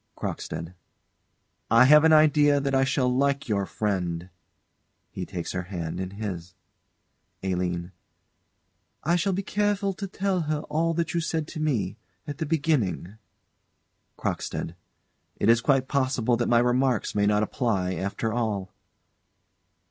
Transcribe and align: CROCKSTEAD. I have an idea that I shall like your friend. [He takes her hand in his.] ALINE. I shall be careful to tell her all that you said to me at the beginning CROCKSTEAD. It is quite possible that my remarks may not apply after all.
CROCKSTEAD. 0.17 0.73
I 1.69 1.85
have 1.85 2.03
an 2.03 2.11
idea 2.11 2.59
that 2.59 2.73
I 2.73 2.83
shall 2.83 3.07
like 3.07 3.47
your 3.47 3.67
friend. 3.67 4.31
[He 5.11 5.27
takes 5.27 5.51
her 5.51 5.61
hand 5.69 5.99
in 5.99 6.09
his.] 6.17 6.55
ALINE. 7.43 7.91
I 9.03 9.15
shall 9.15 9.33
be 9.33 9.43
careful 9.43 9.93
to 9.93 10.07
tell 10.07 10.41
her 10.49 10.61
all 10.61 10.95
that 10.95 11.13
you 11.13 11.21
said 11.21 11.47
to 11.49 11.59
me 11.59 11.97
at 12.25 12.39
the 12.39 12.47
beginning 12.47 13.19
CROCKSTEAD. 14.17 14.73
It 15.35 15.49
is 15.49 15.61
quite 15.61 15.87
possible 15.87 16.35
that 16.35 16.49
my 16.49 16.57
remarks 16.57 17.13
may 17.13 17.27
not 17.27 17.43
apply 17.43 17.93
after 17.93 18.33
all. 18.33 18.73